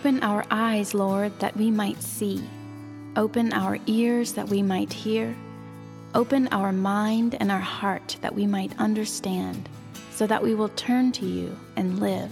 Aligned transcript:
Open 0.00 0.22
our 0.22 0.46
eyes, 0.50 0.94
Lord, 0.94 1.38
that 1.40 1.54
we 1.58 1.70
might 1.70 2.02
see. 2.02 2.42
Open 3.16 3.52
our 3.52 3.76
ears 3.84 4.32
that 4.32 4.48
we 4.48 4.62
might 4.62 4.90
hear. 4.90 5.36
Open 6.14 6.48
our 6.52 6.72
mind 6.72 7.36
and 7.38 7.52
our 7.52 7.60
heart 7.60 8.16
that 8.22 8.34
we 8.34 8.46
might 8.46 8.72
understand, 8.78 9.68
so 10.12 10.26
that 10.26 10.42
we 10.42 10.54
will 10.54 10.70
turn 10.70 11.12
to 11.12 11.26
you 11.26 11.54
and 11.76 12.00
live. 12.00 12.30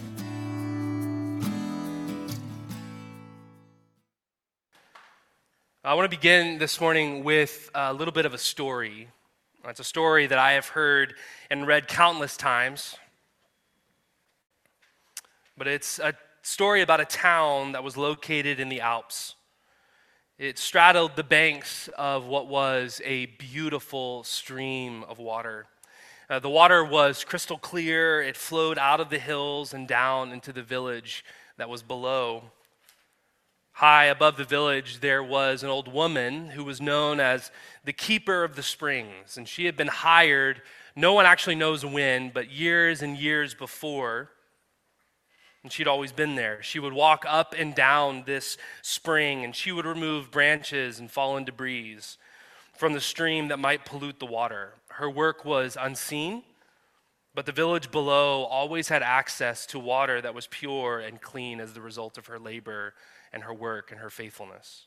I 5.84 5.92
want 5.92 6.10
to 6.10 6.16
begin 6.16 6.56
this 6.56 6.80
morning 6.80 7.22
with 7.22 7.70
a 7.74 7.92
little 7.92 8.12
bit 8.12 8.24
of 8.24 8.32
a 8.32 8.38
story. 8.38 9.08
It's 9.66 9.78
a 9.78 9.84
story 9.84 10.26
that 10.26 10.38
I 10.38 10.52
have 10.52 10.68
heard 10.68 11.12
and 11.50 11.66
read 11.66 11.86
countless 11.86 12.38
times. 12.38 12.96
But 15.58 15.66
it's 15.66 15.98
a 15.98 16.14
story 16.48 16.80
about 16.80 16.98
a 16.98 17.04
town 17.04 17.72
that 17.72 17.84
was 17.84 17.96
located 17.96 18.58
in 18.58 18.70
the 18.70 18.80
Alps. 18.80 19.34
It 20.38 20.58
straddled 20.58 21.14
the 21.14 21.22
banks 21.22 21.88
of 21.98 22.24
what 22.24 22.48
was 22.48 23.02
a 23.04 23.26
beautiful 23.26 24.24
stream 24.24 25.04
of 25.04 25.18
water. 25.18 25.66
Uh, 26.30 26.38
the 26.38 26.48
water 26.48 26.82
was 26.82 27.22
crystal 27.22 27.58
clear, 27.58 28.22
it 28.22 28.34
flowed 28.34 28.78
out 28.78 28.98
of 28.98 29.10
the 29.10 29.18
hills 29.18 29.74
and 29.74 29.86
down 29.86 30.32
into 30.32 30.50
the 30.50 30.62
village 30.62 31.22
that 31.58 31.68
was 31.68 31.82
below. 31.82 32.44
High 33.72 34.06
above 34.06 34.38
the 34.38 34.44
village, 34.44 35.00
there 35.00 35.22
was 35.22 35.62
an 35.62 35.68
old 35.68 35.92
woman 35.92 36.48
who 36.48 36.64
was 36.64 36.80
known 36.80 37.20
as 37.20 37.50
the 37.84 37.92
keeper 37.92 38.42
of 38.42 38.56
the 38.56 38.62
springs. 38.62 39.36
And 39.36 39.46
she 39.46 39.66
had 39.66 39.76
been 39.76 39.88
hired, 39.88 40.62
no 40.96 41.12
one 41.12 41.26
actually 41.26 41.56
knows 41.56 41.84
when, 41.84 42.30
but 42.30 42.50
years 42.50 43.02
and 43.02 43.18
years 43.18 43.54
before. 43.54 44.30
And 45.68 45.72
she'd 45.74 45.86
always 45.86 46.12
been 46.12 46.34
there. 46.34 46.62
She 46.62 46.78
would 46.78 46.94
walk 46.94 47.26
up 47.28 47.54
and 47.54 47.74
down 47.74 48.22
this 48.24 48.56
spring, 48.80 49.44
and 49.44 49.54
she 49.54 49.70
would 49.70 49.84
remove 49.84 50.30
branches 50.30 50.98
and 50.98 51.10
fallen 51.10 51.44
debris 51.44 51.98
from 52.74 52.94
the 52.94 53.02
stream 53.02 53.48
that 53.48 53.58
might 53.58 53.84
pollute 53.84 54.18
the 54.18 54.24
water. 54.24 54.72
Her 54.92 55.10
work 55.10 55.44
was 55.44 55.76
unseen, 55.78 56.42
but 57.34 57.44
the 57.44 57.52
village 57.52 57.90
below 57.90 58.44
always 58.44 58.88
had 58.88 59.02
access 59.02 59.66
to 59.66 59.78
water 59.78 60.22
that 60.22 60.34
was 60.34 60.46
pure 60.46 61.00
and 61.00 61.20
clean 61.20 61.60
as 61.60 61.74
the 61.74 61.82
result 61.82 62.16
of 62.16 62.28
her 62.28 62.38
labor 62.38 62.94
and 63.30 63.42
her 63.42 63.52
work 63.52 63.90
and 63.90 64.00
her 64.00 64.08
faithfulness. 64.08 64.86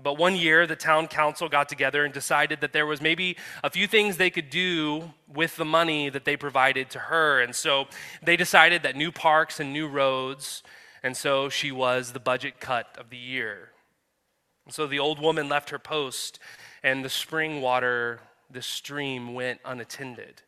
But 0.00 0.18
one 0.18 0.36
year, 0.36 0.66
the 0.66 0.76
town 0.76 1.06
council 1.06 1.48
got 1.48 1.68
together 1.68 2.04
and 2.04 2.14
decided 2.14 2.60
that 2.60 2.72
there 2.72 2.86
was 2.86 3.00
maybe 3.00 3.36
a 3.62 3.70
few 3.70 3.86
things 3.86 4.16
they 4.16 4.30
could 4.30 4.50
do 4.50 5.12
with 5.32 5.56
the 5.56 5.64
money 5.64 6.08
that 6.08 6.24
they 6.24 6.36
provided 6.36 6.90
to 6.90 6.98
her. 6.98 7.40
And 7.40 7.54
so 7.54 7.86
they 8.22 8.36
decided 8.36 8.82
that 8.82 8.96
new 8.96 9.12
parks 9.12 9.60
and 9.60 9.72
new 9.72 9.86
roads, 9.86 10.62
and 11.02 11.16
so 11.16 11.48
she 11.48 11.70
was 11.70 12.12
the 12.12 12.20
budget 12.20 12.58
cut 12.58 12.96
of 12.98 13.10
the 13.10 13.16
year. 13.16 13.70
And 14.64 14.74
so 14.74 14.86
the 14.86 14.98
old 14.98 15.20
woman 15.20 15.48
left 15.48 15.70
her 15.70 15.78
post, 15.78 16.38
and 16.82 17.04
the 17.04 17.10
spring 17.10 17.60
water, 17.60 18.20
the 18.50 18.62
stream, 18.62 19.34
went 19.34 19.60
unattended. 19.64 20.42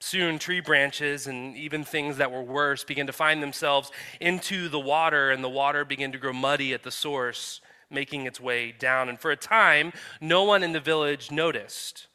Soon, 0.00 0.38
tree 0.38 0.60
branches 0.60 1.26
and 1.26 1.56
even 1.56 1.82
things 1.82 2.18
that 2.18 2.30
were 2.30 2.42
worse 2.42 2.84
began 2.84 3.06
to 3.06 3.12
find 3.12 3.42
themselves 3.42 3.90
into 4.20 4.68
the 4.68 4.80
water, 4.80 5.30
and 5.30 5.42
the 5.42 5.48
water 5.48 5.84
began 5.84 6.12
to 6.12 6.18
grow 6.18 6.32
muddy 6.32 6.74
at 6.74 6.82
the 6.82 6.90
source, 6.90 7.60
making 7.90 8.26
its 8.26 8.40
way 8.40 8.72
down. 8.72 9.08
And 9.08 9.18
for 9.18 9.30
a 9.30 9.36
time, 9.36 9.92
no 10.20 10.44
one 10.44 10.62
in 10.62 10.72
the 10.72 10.80
village 10.80 11.30
noticed. 11.30 12.08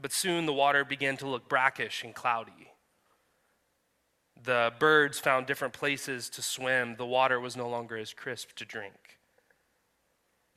But 0.00 0.12
soon 0.12 0.46
the 0.46 0.52
water 0.52 0.84
began 0.84 1.16
to 1.18 1.28
look 1.28 1.48
brackish 1.48 2.04
and 2.04 2.14
cloudy. 2.14 2.72
The 4.42 4.72
birds 4.78 5.18
found 5.18 5.46
different 5.46 5.74
places 5.74 6.30
to 6.30 6.42
swim. 6.42 6.96
The 6.96 7.06
water 7.06 7.38
was 7.38 7.56
no 7.56 7.68
longer 7.68 7.96
as 7.96 8.14
crisp 8.14 8.54
to 8.56 8.64
drink. 8.64 9.18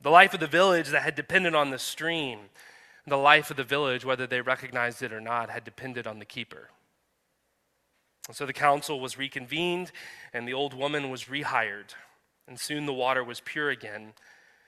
The 0.00 0.10
life 0.10 0.34
of 0.34 0.40
the 0.40 0.46
village 0.46 0.88
that 0.88 1.02
had 1.02 1.14
depended 1.14 1.54
on 1.54 1.70
the 1.70 1.78
stream 1.78 2.50
the 3.06 3.16
life 3.18 3.50
of 3.50 3.56
the 3.56 3.64
village, 3.64 4.04
whether 4.04 4.26
they 4.26 4.40
recognized 4.40 5.02
it 5.02 5.12
or 5.12 5.20
not, 5.20 5.50
had 5.50 5.64
depended 5.64 6.06
on 6.06 6.18
the 6.18 6.24
keeper. 6.24 6.70
So 8.32 8.46
the 8.46 8.54
council 8.54 8.98
was 8.98 9.18
reconvened, 9.18 9.92
and 10.32 10.48
the 10.48 10.54
old 10.54 10.72
woman 10.72 11.10
was 11.10 11.24
rehired. 11.24 11.94
And 12.48 12.58
soon 12.58 12.86
the 12.86 12.94
water 12.94 13.22
was 13.22 13.40
pure 13.40 13.68
again, 13.68 14.14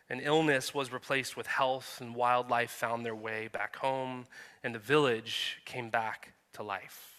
and 0.08 0.20
illness 0.22 0.72
was 0.72 0.92
replaced 0.92 1.36
with 1.36 1.46
health, 1.46 1.98
and 2.00 2.14
wildlife 2.14 2.70
found 2.70 3.04
their 3.04 3.14
way 3.14 3.48
back 3.48 3.76
home, 3.76 4.26
and 4.62 4.74
the 4.74 4.78
village 4.78 5.58
came 5.64 5.90
back 5.90 6.32
to 6.52 6.62
life. 6.62 7.12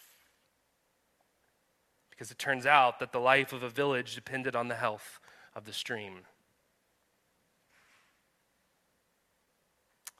Because 2.10 2.30
it 2.30 2.38
turns 2.38 2.66
out 2.66 2.98
that 2.98 3.12
the 3.12 3.20
life 3.20 3.52
of 3.52 3.62
a 3.62 3.68
village 3.68 4.14
depended 4.14 4.56
on 4.56 4.68
the 4.68 4.74
health 4.74 5.20
of 5.54 5.64
the 5.64 5.72
stream. 5.72 6.20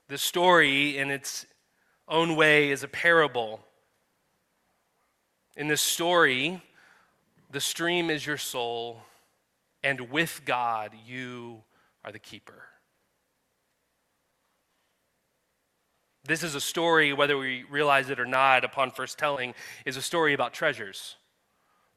The 0.08 0.18
story, 0.18 0.96
in 0.96 1.10
its 1.10 1.46
own 2.06 2.36
way, 2.36 2.70
is 2.70 2.82
a 2.82 2.88
parable. 2.88 3.60
In 5.56 5.68
this 5.68 5.82
story, 5.82 6.62
the 7.50 7.60
stream 7.60 8.10
is 8.10 8.26
your 8.26 8.36
soul, 8.36 9.02
and 9.82 10.10
with 10.10 10.42
God, 10.44 10.92
you 11.06 11.62
are 12.08 12.12
the 12.12 12.18
keeper. 12.18 12.64
This 16.24 16.42
is 16.42 16.54
a 16.54 16.60
story, 16.60 17.12
whether 17.12 17.36
we 17.36 17.64
realize 17.70 18.08
it 18.08 18.18
or 18.18 18.24
not, 18.24 18.64
upon 18.64 18.92
first 18.92 19.18
telling, 19.18 19.52
is 19.84 19.98
a 19.98 20.02
story 20.02 20.32
about 20.32 20.54
treasures. 20.54 21.16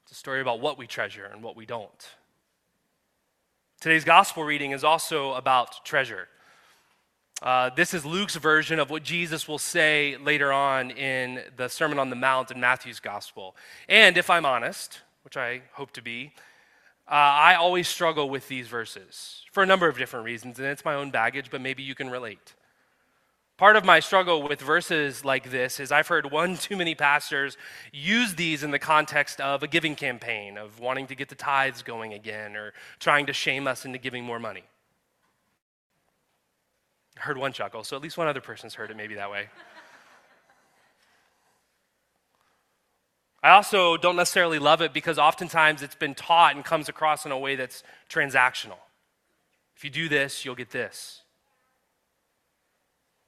It's 0.03 0.11
a 0.11 0.15
story 0.15 0.41
about 0.41 0.59
what 0.59 0.77
we 0.77 0.85
treasure 0.85 1.29
and 1.31 1.41
what 1.41 1.55
we 1.55 1.65
don't. 1.65 2.09
Today's 3.79 4.03
gospel 4.03 4.43
reading 4.43 4.71
is 4.71 4.83
also 4.83 5.33
about 5.33 5.85
treasure. 5.85 6.27
Uh, 7.41 7.69
this 7.69 7.93
is 7.93 8.05
Luke's 8.05 8.35
version 8.35 8.79
of 8.79 8.89
what 8.89 9.03
Jesus 9.03 9.47
will 9.47 9.57
say 9.57 10.17
later 10.17 10.51
on 10.51 10.91
in 10.91 11.41
the 11.55 11.69
Sermon 11.69 11.99
on 11.99 12.09
the 12.09 12.17
Mount 12.17 12.51
in 12.51 12.59
Matthew's 12.59 12.99
Gospel. 12.99 13.55
And 13.87 14.17
if 14.17 14.29
I'm 14.29 14.45
honest, 14.45 14.99
which 15.23 15.37
I 15.37 15.61
hope 15.71 15.91
to 15.93 16.01
be, 16.01 16.33
uh, 17.11 17.15
I 17.15 17.55
always 17.55 17.87
struggle 17.87 18.29
with 18.29 18.47
these 18.47 18.67
verses 18.67 19.43
for 19.51 19.61
a 19.61 19.65
number 19.65 19.87
of 19.87 19.97
different 19.97 20.25
reasons, 20.25 20.59
and 20.59 20.67
it's 20.67 20.85
my 20.85 20.95
own 20.95 21.11
baggage, 21.11 21.51
but 21.51 21.59
maybe 21.59 21.83
you 21.83 21.93
can 21.93 22.09
relate. 22.09 22.55
Part 23.57 23.75
of 23.75 23.85
my 23.85 23.99
struggle 23.99 24.41
with 24.41 24.61
verses 24.61 25.23
like 25.23 25.51
this 25.51 25.79
is 25.79 25.91
I've 25.91 26.07
heard 26.07 26.31
one 26.31 26.57
too 26.57 26.77
many 26.77 26.95
pastors 26.95 27.57
use 27.91 28.35
these 28.35 28.63
in 28.63 28.71
the 28.71 28.79
context 28.79 29.39
of 29.41 29.61
a 29.61 29.67
giving 29.67 29.95
campaign, 29.95 30.57
of 30.57 30.79
wanting 30.79 31.05
to 31.07 31.15
get 31.15 31.29
the 31.29 31.35
tithes 31.35 31.83
going 31.83 32.13
again, 32.13 32.55
or 32.55 32.73
trying 32.99 33.25
to 33.27 33.33
shame 33.33 33.67
us 33.67 33.85
into 33.85 33.99
giving 33.99 34.23
more 34.23 34.39
money 34.39 34.63
I 37.21 37.23
heard 37.23 37.37
one 37.37 37.53
chuckle, 37.53 37.83
so 37.83 37.95
at 37.95 38.01
least 38.01 38.17
one 38.17 38.27
other 38.27 38.41
person's 38.41 38.73
heard 38.73 38.89
it 38.89 38.97
maybe 38.97 39.15
that 39.15 39.29
way. 39.29 39.49
I 43.43 43.51
also 43.51 43.97
don't 43.97 44.15
necessarily 44.15 44.59
love 44.59 44.81
it 44.81 44.93
because 44.93 45.17
oftentimes 45.17 45.81
it's 45.81 45.95
been 45.95 46.13
taught 46.13 46.55
and 46.55 46.63
comes 46.63 46.89
across 46.89 47.25
in 47.25 47.31
a 47.31 47.37
way 47.37 47.55
that's 47.55 47.83
transactional. 48.09 48.77
If 49.75 49.83
you 49.83 49.89
do 49.89 50.07
this, 50.07 50.45
you'll 50.45 50.55
get 50.55 50.69
this. 50.69 51.23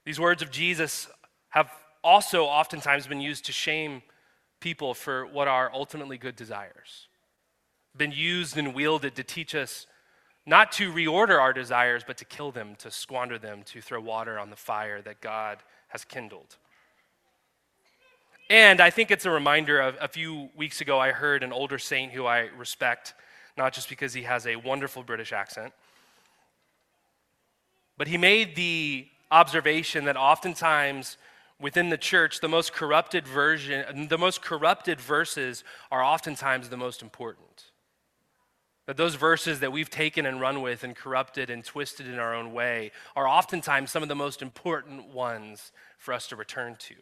These 0.04 0.20
words 0.20 0.40
of 0.42 0.50
Jesus 0.50 1.08
have 1.48 1.70
also 2.04 2.44
oftentimes 2.44 3.06
been 3.06 3.20
used 3.20 3.46
to 3.46 3.52
shame 3.52 4.02
people 4.60 4.94
for 4.94 5.26
what 5.26 5.48
are 5.48 5.70
ultimately 5.74 6.16
good 6.16 6.36
desires. 6.36 7.08
Been 7.96 8.12
used 8.12 8.56
and 8.56 8.74
wielded 8.74 9.16
to 9.16 9.24
teach 9.24 9.54
us 9.54 9.86
not 10.46 10.72
to 10.72 10.92
reorder 10.92 11.40
our 11.40 11.52
desires, 11.52 12.04
but 12.06 12.18
to 12.18 12.24
kill 12.24 12.50
them, 12.50 12.76
to 12.76 12.90
squander 12.90 13.38
them, 13.38 13.62
to 13.64 13.80
throw 13.80 14.00
water 14.00 14.38
on 14.38 14.50
the 14.50 14.56
fire 14.56 15.00
that 15.02 15.20
God 15.20 15.58
has 15.88 16.04
kindled. 16.04 16.56
And 18.50 18.80
I 18.80 18.90
think 18.90 19.10
it's 19.10 19.24
a 19.24 19.30
reminder 19.30 19.80
of 19.80 19.96
a 20.00 20.08
few 20.08 20.50
weeks 20.54 20.80
ago, 20.80 20.98
I 20.98 21.12
heard 21.12 21.42
an 21.42 21.52
older 21.52 21.78
saint 21.78 22.12
who 22.12 22.26
I 22.26 22.50
respect, 22.58 23.14
not 23.56 23.72
just 23.72 23.88
because 23.88 24.12
he 24.12 24.22
has 24.22 24.46
a 24.46 24.56
wonderful 24.56 25.02
British 25.02 25.32
accent, 25.32 25.72
but 27.96 28.06
he 28.06 28.18
made 28.18 28.54
the 28.54 29.06
observation 29.30 30.04
that 30.04 30.16
oftentimes 30.16 31.16
within 31.58 31.88
the 31.88 31.96
church, 31.96 32.40
the 32.40 32.48
most 32.48 32.74
corrupted 32.74 33.26
version, 33.26 34.08
the 34.08 34.18
most 34.18 34.42
corrupted 34.42 35.00
verses 35.00 35.64
are 35.90 36.04
oftentimes 36.04 36.68
the 36.68 36.76
most 36.76 37.00
important. 37.00 37.70
That 38.86 38.98
those 38.98 39.14
verses 39.14 39.60
that 39.60 39.72
we've 39.72 39.88
taken 39.88 40.26
and 40.26 40.38
run 40.38 40.60
with 40.60 40.84
and 40.84 40.94
corrupted 40.94 41.48
and 41.48 41.64
twisted 41.64 42.06
in 42.06 42.18
our 42.18 42.34
own 42.34 42.52
way 42.52 42.90
are 43.16 43.26
oftentimes 43.26 43.90
some 43.90 44.02
of 44.02 44.10
the 44.10 44.14
most 44.14 44.42
important 44.42 45.08
ones 45.08 45.72
for 45.96 46.12
us 46.12 46.26
to 46.28 46.36
return 46.36 46.76
to. 46.80 46.94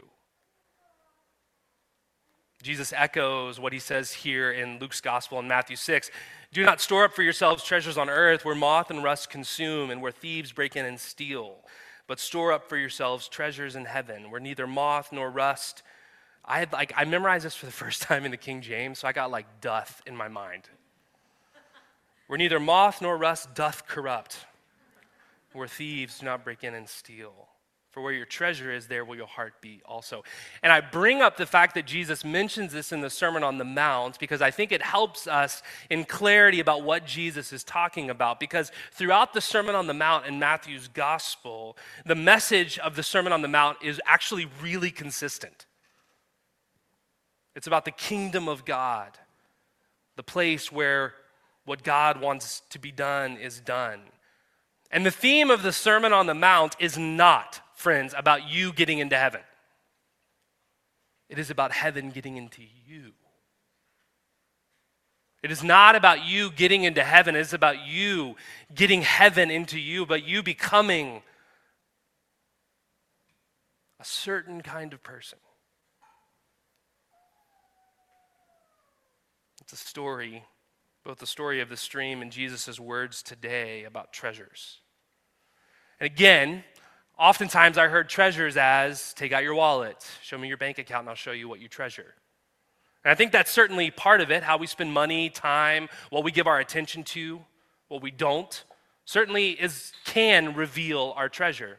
Jesus 2.62 2.92
echoes 2.96 3.58
what 3.58 3.72
he 3.72 3.80
says 3.80 4.12
here 4.12 4.52
in 4.52 4.78
Luke's 4.78 5.00
gospel 5.00 5.40
in 5.40 5.48
Matthew 5.48 5.74
6. 5.74 6.10
Do 6.52 6.64
not 6.64 6.80
store 6.80 7.04
up 7.04 7.12
for 7.12 7.22
yourselves 7.22 7.64
treasures 7.64 7.98
on 7.98 8.08
earth 8.08 8.44
where 8.44 8.54
moth 8.54 8.90
and 8.90 9.02
rust 9.02 9.30
consume 9.30 9.90
and 9.90 10.00
where 10.00 10.12
thieves 10.12 10.52
break 10.52 10.76
in 10.76 10.86
and 10.86 11.00
steal, 11.00 11.56
but 12.06 12.20
store 12.20 12.52
up 12.52 12.68
for 12.68 12.76
yourselves 12.76 13.26
treasures 13.26 13.74
in 13.74 13.84
heaven 13.84 14.30
where 14.30 14.40
neither 14.40 14.66
moth 14.66 15.12
nor 15.12 15.28
rust. 15.28 15.82
I 16.44 16.60
had 16.60 16.72
like 16.72 16.92
I 16.96 17.04
memorized 17.04 17.44
this 17.44 17.56
for 17.56 17.66
the 17.66 17.72
first 17.84 18.02
time 18.02 18.24
in 18.24 18.30
the 18.30 18.36
King 18.36 18.60
James, 18.60 19.00
so 19.00 19.08
I 19.08 19.12
got 19.12 19.30
like 19.30 19.60
doth 19.60 20.00
in 20.06 20.16
my 20.16 20.28
mind. 20.28 20.68
where 22.28 22.38
neither 22.38 22.60
moth 22.60 23.02
nor 23.02 23.16
rust 23.16 23.54
doth 23.54 23.88
corrupt, 23.88 24.46
where 25.52 25.66
thieves 25.66 26.20
do 26.20 26.26
not 26.26 26.44
break 26.44 26.62
in 26.62 26.74
and 26.74 26.88
steal. 26.88 27.48
For 27.92 28.00
where 28.00 28.12
your 28.12 28.24
treasure 28.24 28.72
is, 28.72 28.86
there 28.86 29.04
will 29.04 29.16
your 29.16 29.26
heart 29.26 29.60
be 29.60 29.82
also. 29.84 30.24
And 30.62 30.72
I 30.72 30.80
bring 30.80 31.20
up 31.20 31.36
the 31.36 31.44
fact 31.44 31.74
that 31.74 31.86
Jesus 31.86 32.24
mentions 32.24 32.72
this 32.72 32.90
in 32.90 33.02
the 33.02 33.10
Sermon 33.10 33.44
on 33.44 33.58
the 33.58 33.66
Mount 33.66 34.18
because 34.18 34.40
I 34.40 34.50
think 34.50 34.72
it 34.72 34.80
helps 34.80 35.26
us 35.26 35.62
in 35.90 36.06
clarity 36.06 36.58
about 36.58 36.84
what 36.84 37.04
Jesus 37.04 37.52
is 37.52 37.62
talking 37.62 38.08
about. 38.08 38.40
Because 38.40 38.72
throughout 38.92 39.34
the 39.34 39.42
Sermon 39.42 39.74
on 39.74 39.88
the 39.88 39.94
Mount 39.94 40.24
in 40.24 40.38
Matthew's 40.38 40.88
Gospel, 40.88 41.76
the 42.06 42.14
message 42.14 42.78
of 42.78 42.96
the 42.96 43.02
Sermon 43.02 43.30
on 43.30 43.42
the 43.42 43.48
Mount 43.48 43.76
is 43.82 44.00
actually 44.06 44.48
really 44.62 44.90
consistent. 44.90 45.66
It's 47.54 47.66
about 47.66 47.84
the 47.84 47.90
kingdom 47.90 48.48
of 48.48 48.64
God, 48.64 49.18
the 50.16 50.22
place 50.22 50.72
where 50.72 51.12
what 51.66 51.82
God 51.82 52.22
wants 52.22 52.62
to 52.70 52.78
be 52.78 52.90
done 52.90 53.36
is 53.36 53.60
done. 53.60 54.00
And 54.90 55.04
the 55.04 55.10
theme 55.10 55.50
of 55.50 55.62
the 55.62 55.72
Sermon 55.72 56.14
on 56.14 56.26
the 56.26 56.34
Mount 56.34 56.76
is 56.78 56.96
not 56.96 57.60
friends, 57.82 58.14
about 58.16 58.48
you 58.48 58.72
getting 58.72 59.00
into 59.00 59.16
heaven. 59.16 59.40
It 61.28 61.38
is 61.38 61.50
about 61.50 61.72
heaven 61.72 62.10
getting 62.10 62.36
into 62.36 62.62
you. 62.86 63.12
It 65.42 65.50
is 65.50 65.64
not 65.64 65.96
about 65.96 66.24
you 66.24 66.52
getting 66.52 66.84
into 66.84 67.02
heaven. 67.02 67.34
It 67.34 67.40
is 67.40 67.52
about 67.52 67.84
you 67.84 68.36
getting 68.72 69.02
heaven 69.02 69.50
into 69.50 69.80
you, 69.80 70.06
but 70.06 70.24
you 70.24 70.42
becoming 70.42 71.22
a 73.98 74.04
certain 74.04 74.60
kind 74.60 74.92
of 74.92 75.02
person. 75.02 75.38
It's 79.62 79.72
a 79.72 79.76
story, 79.76 80.44
both 81.04 81.18
the 81.18 81.26
story 81.26 81.60
of 81.60 81.68
the 81.68 81.76
stream 81.76 82.22
and 82.22 82.30
Jesus' 82.30 82.78
words 82.78 83.22
today 83.22 83.82
about 83.82 84.12
treasures. 84.12 84.78
And 85.98 86.06
again, 86.06 86.62
Oftentimes, 87.18 87.78
I 87.78 87.88
heard 87.88 88.08
treasures 88.08 88.56
as 88.56 89.12
take 89.14 89.32
out 89.32 89.42
your 89.42 89.54
wallet, 89.54 90.04
show 90.22 90.38
me 90.38 90.48
your 90.48 90.56
bank 90.56 90.78
account, 90.78 91.02
and 91.02 91.10
I'll 91.10 91.14
show 91.14 91.32
you 91.32 91.48
what 91.48 91.60
you 91.60 91.68
treasure. 91.68 92.14
And 93.04 93.12
I 93.12 93.14
think 93.14 93.32
that's 93.32 93.50
certainly 93.50 93.90
part 93.90 94.20
of 94.20 94.30
it 94.30 94.42
how 94.42 94.56
we 94.56 94.66
spend 94.66 94.92
money, 94.92 95.28
time, 95.28 95.88
what 96.10 96.24
we 96.24 96.32
give 96.32 96.46
our 96.46 96.58
attention 96.58 97.04
to, 97.04 97.40
what 97.88 98.02
we 98.02 98.10
don't, 98.10 98.64
certainly 99.04 99.50
is, 99.50 99.92
can 100.04 100.54
reveal 100.54 101.12
our 101.16 101.28
treasure. 101.28 101.78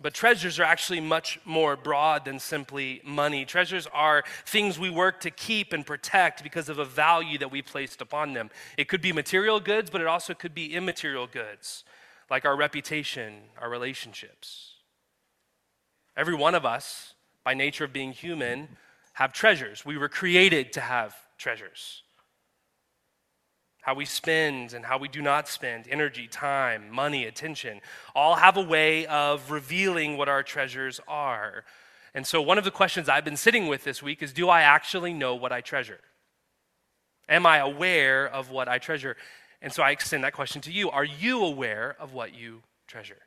But 0.00 0.12
treasures 0.12 0.60
are 0.60 0.64
actually 0.64 1.00
much 1.00 1.40
more 1.46 1.74
broad 1.74 2.26
than 2.26 2.38
simply 2.38 3.00
money. 3.02 3.46
Treasures 3.46 3.86
are 3.94 4.24
things 4.44 4.78
we 4.78 4.90
work 4.90 5.20
to 5.20 5.30
keep 5.30 5.72
and 5.72 5.86
protect 5.86 6.42
because 6.42 6.68
of 6.68 6.78
a 6.78 6.84
value 6.84 7.38
that 7.38 7.50
we 7.50 7.62
placed 7.62 8.02
upon 8.02 8.34
them. 8.34 8.50
It 8.76 8.88
could 8.88 9.00
be 9.00 9.12
material 9.12 9.58
goods, 9.58 9.88
but 9.88 10.02
it 10.02 10.06
also 10.06 10.34
could 10.34 10.54
be 10.54 10.74
immaterial 10.74 11.26
goods 11.26 11.84
like 12.30 12.44
our 12.44 12.56
reputation, 12.56 13.34
our 13.60 13.70
relationships. 13.70 14.74
Every 16.16 16.34
one 16.34 16.54
of 16.54 16.64
us, 16.64 17.14
by 17.44 17.54
nature 17.54 17.84
of 17.84 17.92
being 17.92 18.12
human, 18.12 18.68
have 19.14 19.32
treasures. 19.32 19.84
We 19.84 19.96
were 19.96 20.08
created 20.08 20.72
to 20.74 20.80
have 20.80 21.14
treasures. 21.38 22.02
How 23.82 23.94
we 23.94 24.04
spend 24.04 24.72
and 24.72 24.84
how 24.84 24.98
we 24.98 25.08
do 25.08 25.22
not 25.22 25.46
spend, 25.46 25.86
energy, 25.88 26.26
time, 26.26 26.90
money, 26.90 27.24
attention, 27.24 27.80
all 28.14 28.34
have 28.36 28.56
a 28.56 28.62
way 28.62 29.06
of 29.06 29.50
revealing 29.50 30.16
what 30.16 30.28
our 30.28 30.42
treasures 30.42 31.00
are. 31.06 31.64
And 32.12 32.26
so, 32.26 32.42
one 32.42 32.58
of 32.58 32.64
the 32.64 32.70
questions 32.70 33.08
I've 33.08 33.24
been 33.24 33.36
sitting 33.36 33.68
with 33.68 33.84
this 33.84 34.02
week 34.02 34.22
is 34.22 34.32
Do 34.32 34.48
I 34.48 34.62
actually 34.62 35.12
know 35.12 35.34
what 35.36 35.52
I 35.52 35.60
treasure? 35.60 36.00
Am 37.28 37.46
I 37.46 37.58
aware 37.58 38.26
of 38.26 38.50
what 38.50 38.68
I 38.68 38.78
treasure? 38.78 39.16
And 39.62 39.72
so 39.72 39.82
I 39.82 39.90
extend 39.90 40.24
that 40.24 40.32
question 40.32 40.60
to 40.62 40.72
you 40.72 40.90
Are 40.90 41.04
you 41.04 41.44
aware 41.44 41.96
of 41.98 42.12
what 42.12 42.34
you 42.34 42.62
treasure? 42.86 43.18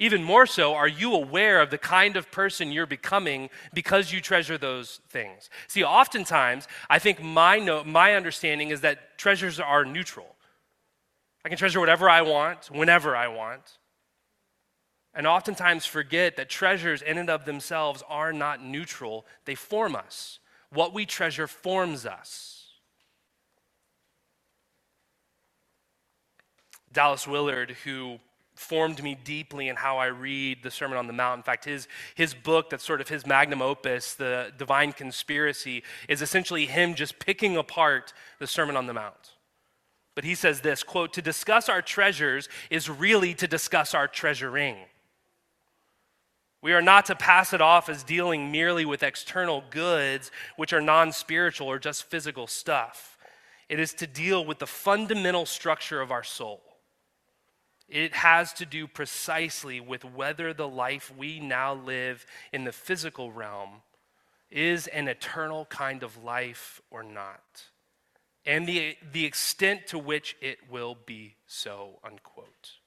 Even 0.00 0.24
more 0.24 0.46
so, 0.46 0.74
are 0.74 0.88
you 0.88 1.12
aware 1.14 1.60
of 1.60 1.68
the 1.68 1.76
kind 1.76 2.16
of 2.16 2.30
person 2.30 2.72
you're 2.72 2.86
becoming 2.86 3.50
because 3.74 4.10
you 4.10 4.22
treasure 4.22 4.56
those 4.56 5.00
things? 5.10 5.50
See, 5.68 5.84
oftentimes, 5.84 6.66
I 6.88 6.98
think 6.98 7.22
my, 7.22 7.58
no, 7.58 7.84
my 7.84 8.14
understanding 8.14 8.70
is 8.70 8.80
that 8.80 9.18
treasures 9.18 9.60
are 9.60 9.84
neutral. 9.84 10.36
I 11.44 11.50
can 11.50 11.58
treasure 11.58 11.80
whatever 11.80 12.08
I 12.08 12.22
want, 12.22 12.70
whenever 12.70 13.14
I 13.14 13.28
want. 13.28 13.78
And 15.12 15.26
oftentimes 15.26 15.84
forget 15.84 16.36
that 16.36 16.48
treasures, 16.48 17.02
in 17.02 17.18
and 17.18 17.28
of 17.28 17.44
themselves, 17.44 18.02
are 18.08 18.32
not 18.32 18.64
neutral, 18.64 19.26
they 19.44 19.54
form 19.54 19.94
us. 19.94 20.39
What 20.72 20.94
we 20.94 21.06
treasure 21.06 21.46
forms 21.46 22.06
us. 22.06 22.66
Dallas 26.92 27.26
Willard, 27.26 27.76
who 27.84 28.18
formed 28.54 29.02
me 29.02 29.16
deeply 29.24 29.68
in 29.68 29.76
how 29.76 29.96
I 29.96 30.06
read 30.06 30.62
the 30.62 30.70
Sermon 30.70 30.98
on 30.98 31.06
the 31.06 31.12
Mount. 31.12 31.38
In 31.38 31.42
fact, 31.42 31.64
his, 31.64 31.88
his 32.14 32.34
book, 32.34 32.68
that's 32.68 32.84
sort 32.84 33.00
of 33.00 33.08
his 33.08 33.26
magnum 33.26 33.62
opus, 33.62 34.14
The 34.14 34.52
Divine 34.58 34.92
Conspiracy, 34.92 35.82
is 36.08 36.20
essentially 36.20 36.66
him 36.66 36.94
just 36.94 37.18
picking 37.18 37.56
apart 37.56 38.12
the 38.38 38.46
Sermon 38.46 38.76
on 38.76 38.86
the 38.86 38.92
Mount. 38.92 39.32
But 40.14 40.24
he 40.24 40.34
says 40.34 40.60
this 40.60 40.82
quote, 40.82 41.14
to 41.14 41.22
discuss 41.22 41.68
our 41.68 41.80
treasures 41.80 42.48
is 42.68 42.90
really 42.90 43.32
to 43.34 43.46
discuss 43.46 43.94
our 43.94 44.06
treasuring. 44.06 44.76
We 46.62 46.72
are 46.72 46.82
not 46.82 47.06
to 47.06 47.14
pass 47.14 47.52
it 47.52 47.60
off 47.60 47.88
as 47.88 48.04
dealing 48.04 48.52
merely 48.52 48.84
with 48.84 49.02
external 49.02 49.64
goods, 49.70 50.30
which 50.56 50.72
are 50.72 50.80
non 50.80 51.12
spiritual 51.12 51.68
or 51.68 51.78
just 51.78 52.04
physical 52.04 52.46
stuff. 52.46 53.16
It 53.68 53.80
is 53.80 53.94
to 53.94 54.06
deal 54.06 54.44
with 54.44 54.58
the 54.58 54.66
fundamental 54.66 55.46
structure 55.46 56.00
of 56.00 56.10
our 56.10 56.24
soul. 56.24 56.60
It 57.88 58.14
has 58.14 58.52
to 58.54 58.66
do 58.66 58.86
precisely 58.86 59.80
with 59.80 60.04
whether 60.04 60.52
the 60.52 60.68
life 60.68 61.12
we 61.16 61.40
now 61.40 61.74
live 61.74 62.24
in 62.52 62.64
the 62.64 62.72
physical 62.72 63.32
realm 63.32 63.82
is 64.50 64.86
an 64.88 65.08
eternal 65.08 65.64
kind 65.66 66.02
of 66.02 66.22
life 66.22 66.80
or 66.90 67.02
not, 67.02 67.64
and 68.44 68.66
the, 68.66 68.96
the 69.12 69.24
extent 69.24 69.86
to 69.88 69.98
which 69.98 70.36
it 70.40 70.58
will 70.70 70.96
be 71.06 71.36
so, 71.46 71.98
unquote. 72.04 72.79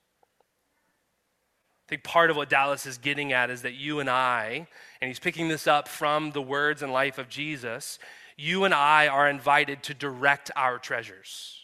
Think 1.93 2.03
part 2.03 2.31
of 2.31 2.35
what 2.35 2.49
Dallas 2.49 2.87
is 2.87 2.97
getting 2.97 3.33
at 3.33 3.51
is 3.51 3.61
that 3.61 3.75
you 3.75 3.99
and 3.99 4.09
I, 4.09 4.67
and 4.99 5.07
he's 5.07 5.19
picking 5.19 5.47
this 5.47 5.67
up 5.67 5.87
from 5.87 6.31
the 6.31 6.41
words 6.41 6.81
and 6.81 6.91
life 6.91 7.19
of 7.19 7.29
Jesus, 7.29 7.99
you 8.35 8.63
and 8.63 8.73
I 8.73 9.05
are 9.05 9.29
invited 9.29 9.83
to 9.83 9.93
direct 9.93 10.49
our 10.55 10.79
treasures 10.79 11.59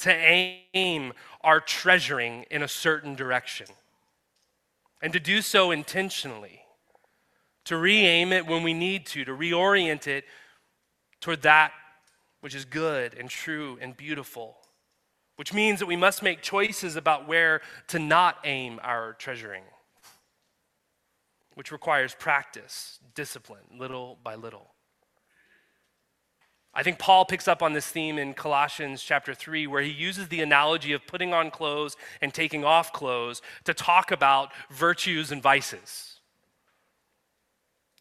to 0.00 0.12
aim 0.12 1.12
our 1.42 1.60
treasuring 1.60 2.44
in 2.50 2.60
a 2.64 2.66
certain 2.66 3.14
direction. 3.14 3.68
And 5.00 5.12
to 5.12 5.20
do 5.20 5.40
so 5.40 5.70
intentionally, 5.70 6.62
to 7.66 7.76
re 7.76 8.04
aim 8.04 8.32
it 8.32 8.48
when 8.48 8.64
we 8.64 8.74
need 8.74 9.06
to, 9.06 9.24
to 9.24 9.30
reorient 9.30 10.08
it 10.08 10.24
toward 11.20 11.42
that 11.42 11.70
which 12.40 12.56
is 12.56 12.64
good 12.64 13.14
and 13.14 13.30
true 13.30 13.78
and 13.80 13.96
beautiful, 13.96 14.56
which 15.36 15.52
means 15.52 15.80
that 15.80 15.86
we 15.86 15.96
must 15.96 16.22
make 16.22 16.42
choices 16.42 16.96
about 16.96 17.26
where 17.26 17.60
to 17.88 17.98
not 17.98 18.38
aim 18.44 18.78
our 18.82 19.14
treasuring, 19.14 19.64
which 21.54 21.72
requires 21.72 22.14
practice, 22.14 22.98
discipline, 23.14 23.64
little 23.76 24.18
by 24.22 24.34
little. 24.34 24.74
I 26.76 26.82
think 26.82 26.98
Paul 26.98 27.24
picks 27.24 27.46
up 27.46 27.62
on 27.62 27.72
this 27.72 27.86
theme 27.86 28.18
in 28.18 28.34
Colossians 28.34 29.02
chapter 29.02 29.32
3, 29.32 29.68
where 29.68 29.82
he 29.82 29.90
uses 29.90 30.28
the 30.28 30.42
analogy 30.42 30.92
of 30.92 31.06
putting 31.06 31.32
on 31.32 31.50
clothes 31.52 31.96
and 32.20 32.34
taking 32.34 32.64
off 32.64 32.92
clothes 32.92 33.42
to 33.64 33.72
talk 33.72 34.10
about 34.10 34.50
virtues 34.70 35.30
and 35.30 35.40
vices. 35.40 36.13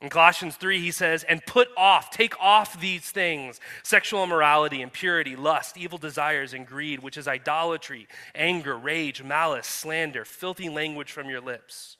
In 0.04 0.10
Colossians 0.10 0.58
3, 0.58 0.82
he 0.82 0.92
says, 0.92 1.24
and 1.24 1.44
put 1.46 1.70
off, 1.78 2.12
take 2.12 2.38
off 2.40 2.80
these 2.80 3.10
things 3.10 3.62
sexual 3.84 4.22
immorality, 4.22 4.82
impurity, 4.82 5.38
lust, 5.38 5.78
evil 5.78 5.98
desires, 5.98 6.54
and 6.54 6.68
greed, 6.68 7.00
which 7.00 7.18
is 7.18 7.26
idolatry, 7.26 8.10
anger, 8.36 8.78
rage, 8.78 9.24
malice, 9.24 9.66
slander, 9.66 10.26
filthy 10.26 10.68
language 10.68 11.10
from 11.10 11.30
your 11.30 11.40
lips, 11.40 11.96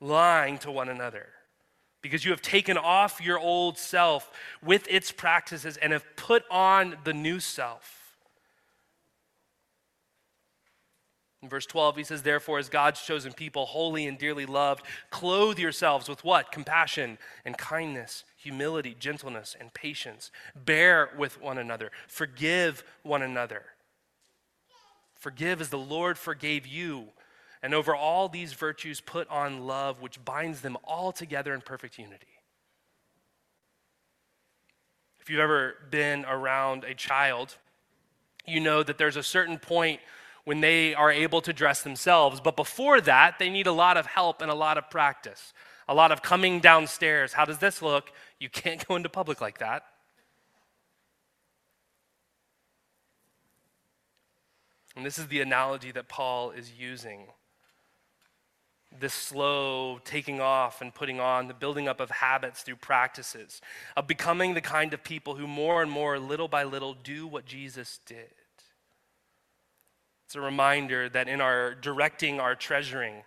lying 0.00 0.56
to 0.58 0.70
one 0.70 0.88
another 0.88 1.26
because 2.02 2.24
you 2.24 2.30
have 2.30 2.40
taken 2.40 2.78
off 2.78 3.20
your 3.20 3.38
old 3.38 3.76
self 3.76 4.30
with 4.62 4.86
its 4.88 5.12
practices 5.12 5.76
and 5.76 5.92
have 5.92 6.04
put 6.16 6.44
on 6.50 6.96
the 7.04 7.12
new 7.12 7.38
self. 7.38 7.99
In 11.42 11.48
verse 11.48 11.64
12, 11.66 11.96
he 11.96 12.04
says, 12.04 12.22
Therefore, 12.22 12.58
as 12.58 12.68
God's 12.68 13.00
chosen 13.00 13.32
people, 13.32 13.64
holy 13.66 14.06
and 14.06 14.18
dearly 14.18 14.44
loved, 14.44 14.84
clothe 15.08 15.58
yourselves 15.58 16.08
with 16.08 16.22
what? 16.22 16.52
Compassion 16.52 17.16
and 17.44 17.56
kindness, 17.56 18.24
humility, 18.36 18.94
gentleness, 18.98 19.56
and 19.58 19.72
patience. 19.72 20.30
Bear 20.54 21.10
with 21.16 21.40
one 21.40 21.56
another, 21.56 21.90
forgive 22.06 22.84
one 23.02 23.22
another. 23.22 23.64
Forgive 25.14 25.60
as 25.60 25.68
the 25.68 25.78
Lord 25.78 26.16
forgave 26.18 26.66
you. 26.66 27.08
And 27.62 27.74
over 27.74 27.94
all 27.94 28.28
these 28.28 28.54
virtues, 28.54 29.02
put 29.02 29.28
on 29.28 29.66
love, 29.66 30.00
which 30.00 30.24
binds 30.24 30.62
them 30.62 30.78
all 30.82 31.12
together 31.12 31.52
in 31.52 31.60
perfect 31.60 31.98
unity. 31.98 32.26
If 35.20 35.28
you've 35.28 35.40
ever 35.40 35.74
been 35.90 36.24
around 36.24 36.84
a 36.84 36.94
child, 36.94 37.56
you 38.46 38.60
know 38.60 38.82
that 38.82 38.96
there's 38.96 39.16
a 39.16 39.22
certain 39.22 39.58
point 39.58 40.00
when 40.50 40.60
they 40.60 40.96
are 40.96 41.12
able 41.12 41.40
to 41.40 41.52
dress 41.52 41.82
themselves. 41.82 42.40
But 42.40 42.56
before 42.56 43.00
that, 43.02 43.38
they 43.38 43.48
need 43.48 43.68
a 43.68 43.72
lot 43.72 43.96
of 43.96 44.04
help 44.04 44.42
and 44.42 44.50
a 44.50 44.54
lot 44.54 44.78
of 44.78 44.90
practice, 44.90 45.52
a 45.86 45.94
lot 45.94 46.10
of 46.10 46.22
coming 46.22 46.58
downstairs. 46.58 47.32
How 47.32 47.44
does 47.44 47.58
this 47.58 47.80
look? 47.80 48.10
You 48.40 48.48
can't 48.50 48.84
go 48.88 48.96
into 48.96 49.08
public 49.08 49.40
like 49.40 49.58
that. 49.58 49.84
And 54.96 55.06
this 55.06 55.20
is 55.20 55.28
the 55.28 55.40
analogy 55.40 55.92
that 55.92 56.08
Paul 56.08 56.50
is 56.50 56.72
using 56.76 57.28
this 58.98 59.14
slow 59.14 60.00
taking 60.04 60.40
off 60.40 60.80
and 60.80 60.92
putting 60.92 61.20
on, 61.20 61.46
the 61.46 61.54
building 61.54 61.86
up 61.86 62.00
of 62.00 62.10
habits 62.10 62.62
through 62.62 62.74
practices, 62.74 63.60
of 63.96 64.08
becoming 64.08 64.54
the 64.54 64.60
kind 64.60 64.92
of 64.94 65.04
people 65.04 65.36
who 65.36 65.46
more 65.46 65.80
and 65.80 65.92
more, 65.92 66.18
little 66.18 66.48
by 66.48 66.64
little, 66.64 66.94
do 66.94 67.24
what 67.28 67.46
Jesus 67.46 68.00
did. 68.04 68.39
It's 70.30 70.36
a 70.36 70.40
reminder 70.40 71.08
that 71.08 71.26
in 71.26 71.40
our 71.40 71.74
directing, 71.74 72.38
our 72.38 72.54
treasuring, 72.54 73.24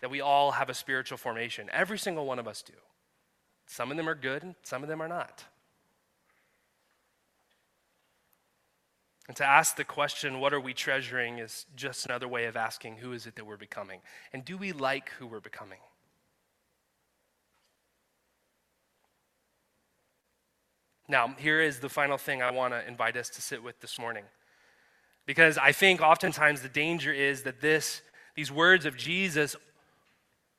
that 0.00 0.08
we 0.08 0.20
all 0.20 0.52
have 0.52 0.70
a 0.70 0.74
spiritual 0.74 1.18
formation. 1.18 1.68
Every 1.72 1.98
single 1.98 2.26
one 2.26 2.38
of 2.38 2.46
us 2.46 2.62
do. 2.62 2.74
Some 3.66 3.90
of 3.90 3.96
them 3.96 4.08
are 4.08 4.14
good, 4.14 4.54
some 4.62 4.84
of 4.84 4.88
them 4.88 5.02
are 5.02 5.08
not. 5.08 5.42
And 9.26 9.36
to 9.36 9.44
ask 9.44 9.74
the 9.74 9.82
question, 9.82 10.38
what 10.38 10.54
are 10.54 10.60
we 10.60 10.74
treasuring, 10.74 11.38
is 11.38 11.66
just 11.74 12.06
another 12.06 12.28
way 12.28 12.44
of 12.44 12.56
asking, 12.56 12.98
who 12.98 13.10
is 13.10 13.26
it 13.26 13.34
that 13.34 13.44
we're 13.44 13.56
becoming? 13.56 13.98
And 14.32 14.44
do 14.44 14.56
we 14.56 14.70
like 14.70 15.08
who 15.18 15.26
we're 15.26 15.40
becoming? 15.40 15.80
Now, 21.08 21.34
here 21.36 21.60
is 21.60 21.80
the 21.80 21.88
final 21.88 22.16
thing 22.16 22.42
I 22.42 22.52
want 22.52 22.74
to 22.74 22.86
invite 22.86 23.16
us 23.16 23.28
to 23.30 23.42
sit 23.42 23.60
with 23.60 23.80
this 23.80 23.98
morning. 23.98 24.22
Because 25.26 25.56
I 25.58 25.72
think 25.72 26.00
oftentimes 26.00 26.62
the 26.62 26.68
danger 26.68 27.12
is 27.12 27.42
that 27.42 27.60
this, 27.60 28.02
these 28.34 28.52
words 28.52 28.84
of 28.84 28.96
Jesus 28.96 29.56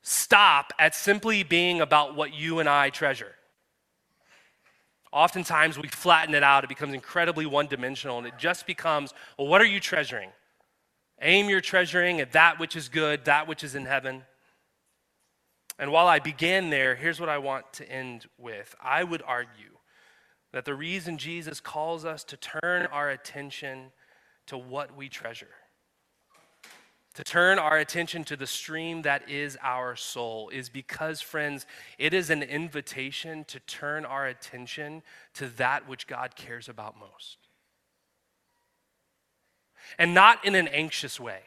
stop 0.02 0.72
at 0.78 0.94
simply 0.94 1.42
being 1.42 1.80
about 1.80 2.14
what 2.16 2.34
you 2.34 2.58
and 2.58 2.68
I 2.68 2.90
treasure. 2.90 3.32
Oftentimes 5.12 5.78
we 5.78 5.88
flatten 5.88 6.34
it 6.34 6.42
out, 6.42 6.64
it 6.64 6.68
becomes 6.68 6.94
incredibly 6.94 7.46
one 7.46 7.66
dimensional, 7.66 8.18
and 8.18 8.26
it 8.26 8.34
just 8.38 8.66
becomes, 8.66 9.14
well, 9.38 9.46
what 9.46 9.60
are 9.60 9.66
you 9.66 9.80
treasuring? 9.80 10.30
Aim 11.22 11.48
your 11.48 11.60
treasuring 11.60 12.20
at 12.20 12.32
that 12.32 12.58
which 12.58 12.76
is 12.76 12.88
good, 12.88 13.24
that 13.24 13.48
which 13.48 13.64
is 13.64 13.74
in 13.74 13.86
heaven. 13.86 14.22
And 15.78 15.90
while 15.90 16.06
I 16.06 16.18
began 16.18 16.70
there, 16.70 16.94
here's 16.94 17.20
what 17.20 17.28
I 17.28 17.38
want 17.38 17.72
to 17.74 17.90
end 17.90 18.26
with. 18.38 18.74
I 18.82 19.04
would 19.04 19.22
argue 19.26 19.78
that 20.52 20.64
the 20.64 20.74
reason 20.74 21.18
Jesus 21.18 21.60
calls 21.60 22.04
us 22.04 22.24
to 22.24 22.36
turn 22.36 22.86
our 22.86 23.10
attention 23.10 23.92
to 24.46 24.58
what 24.58 24.96
we 24.96 25.08
treasure. 25.08 25.54
To 27.14 27.24
turn 27.24 27.58
our 27.58 27.78
attention 27.78 28.24
to 28.24 28.36
the 28.36 28.46
stream 28.46 29.02
that 29.02 29.30
is 29.30 29.56
our 29.62 29.96
soul 29.96 30.50
is 30.50 30.68
because, 30.68 31.22
friends, 31.22 31.64
it 31.98 32.12
is 32.12 32.28
an 32.28 32.42
invitation 32.42 33.44
to 33.44 33.58
turn 33.60 34.04
our 34.04 34.26
attention 34.26 35.02
to 35.34 35.48
that 35.56 35.88
which 35.88 36.06
God 36.06 36.36
cares 36.36 36.68
about 36.68 36.94
most. 36.98 37.38
And 39.98 40.12
not 40.12 40.44
in 40.44 40.54
an 40.54 40.68
anxious 40.68 41.18
way. 41.18 41.40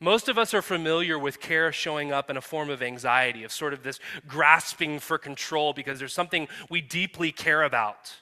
Most 0.00 0.28
of 0.28 0.38
us 0.38 0.54
are 0.54 0.62
familiar 0.62 1.18
with 1.18 1.40
care 1.40 1.72
showing 1.72 2.12
up 2.12 2.30
in 2.30 2.36
a 2.36 2.40
form 2.40 2.70
of 2.70 2.80
anxiety, 2.80 3.42
of 3.42 3.50
sort 3.50 3.72
of 3.72 3.82
this 3.82 3.98
grasping 4.28 5.00
for 5.00 5.18
control 5.18 5.72
because 5.72 5.98
there's 5.98 6.14
something 6.14 6.46
we 6.70 6.80
deeply 6.80 7.32
care 7.32 7.64
about. 7.64 8.12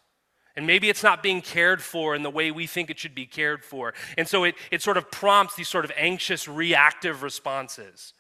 And 0.57 0.67
maybe 0.67 0.89
it's 0.89 1.03
not 1.03 1.23
being 1.23 1.43
cared 1.43 1.83
for 1.83 2.15
in 2.15 2.23
the 2.23 2.31
way 2.31 2.51
we 2.51 2.67
think 2.67 2.89
it 2.89 2.99
should 2.99 3.15
be 3.15 3.27
cared 3.27 3.63
for. 3.63 3.93
And 4.17 4.27
so 4.27 4.45
it, 4.45 4.55
it 4.71 4.83
sort 4.83 4.97
of 4.97 5.11
prompts 5.11 5.55
these 5.55 5.69
sort 5.69 5.85
of 5.85 5.93
anxious, 5.97 6.49
reactive 6.49 7.23
responses. 7.23 8.15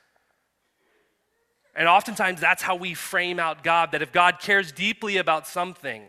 And 1.74 1.88
oftentimes 1.88 2.40
that's 2.40 2.62
how 2.62 2.76
we 2.76 2.94
frame 2.94 3.38
out 3.38 3.64
God 3.64 3.92
that 3.92 4.02
if 4.02 4.12
God 4.12 4.38
cares 4.38 4.70
deeply 4.70 5.16
about 5.16 5.46
something, 5.46 6.08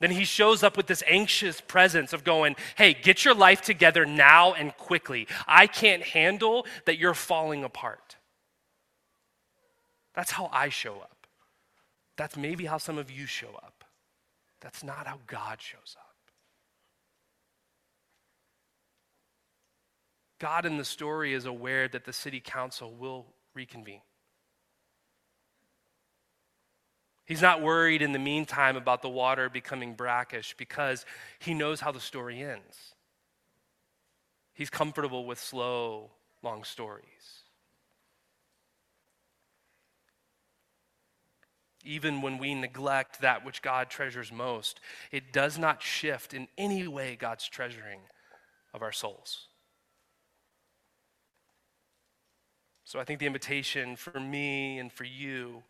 then 0.00 0.10
he 0.10 0.24
shows 0.24 0.62
up 0.62 0.76
with 0.76 0.86
this 0.86 1.02
anxious 1.06 1.60
presence 1.60 2.12
of 2.12 2.24
going, 2.24 2.56
hey, 2.76 2.94
get 2.94 3.24
your 3.24 3.34
life 3.34 3.60
together 3.60 4.06
now 4.06 4.54
and 4.54 4.76
quickly. 4.76 5.26
I 5.46 5.66
can't 5.66 6.02
handle 6.02 6.66
that 6.86 6.98
you're 6.98 7.14
falling 7.14 7.64
apart. 7.64 8.16
That's 10.14 10.30
how 10.30 10.48
I 10.52 10.68
show 10.68 10.94
up. 11.00 11.26
That's 12.16 12.36
maybe 12.36 12.64
how 12.66 12.78
some 12.78 12.98
of 12.98 13.10
you 13.10 13.26
show 13.26 13.50
up. 13.56 13.77
That's 14.60 14.82
not 14.82 15.06
how 15.06 15.20
God 15.26 15.60
shows 15.60 15.96
up. 15.98 16.04
God 20.38 20.66
in 20.66 20.76
the 20.76 20.84
story 20.84 21.34
is 21.34 21.46
aware 21.46 21.88
that 21.88 22.04
the 22.04 22.12
city 22.12 22.40
council 22.40 22.94
will 22.94 23.26
reconvene. 23.54 24.02
He's 27.24 27.42
not 27.42 27.60
worried 27.60 28.00
in 28.00 28.12
the 28.12 28.18
meantime 28.18 28.76
about 28.76 29.02
the 29.02 29.08
water 29.08 29.50
becoming 29.50 29.94
brackish 29.94 30.54
because 30.56 31.04
he 31.38 31.52
knows 31.52 31.80
how 31.80 31.92
the 31.92 32.00
story 32.00 32.42
ends. 32.42 32.94
He's 34.54 34.70
comfortable 34.70 35.26
with 35.26 35.38
slow, 35.38 36.10
long 36.42 36.64
stories. 36.64 37.37
Even 41.84 42.22
when 42.22 42.38
we 42.38 42.54
neglect 42.54 43.20
that 43.20 43.44
which 43.44 43.62
God 43.62 43.88
treasures 43.88 44.32
most, 44.32 44.80
it 45.12 45.32
does 45.32 45.58
not 45.58 45.82
shift 45.82 46.34
in 46.34 46.48
any 46.56 46.86
way 46.88 47.16
God's 47.16 47.48
treasuring 47.48 48.00
of 48.74 48.82
our 48.82 48.92
souls. 48.92 49.46
So 52.84 52.98
I 52.98 53.04
think 53.04 53.20
the 53.20 53.26
invitation 53.26 53.96
for 53.96 54.18
me 54.18 54.78
and 54.78 54.90
for 54.90 55.04
you 55.04 55.62